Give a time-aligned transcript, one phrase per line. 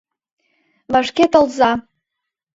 [0.91, 1.71] Вашке толза-а!..